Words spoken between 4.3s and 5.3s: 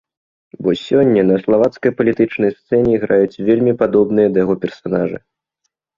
да яго персанажы.